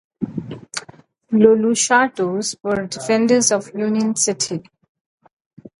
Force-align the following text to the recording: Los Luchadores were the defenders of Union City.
Los 1.29 1.59
Luchadores 1.59 2.55
were 2.63 2.75
the 2.87 2.87
defenders 2.87 3.51
of 3.51 3.71
Union 3.75 4.15
City. 4.15 4.63